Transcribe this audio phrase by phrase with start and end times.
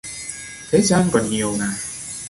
[0.71, 1.67] thời gian còn nhiều mà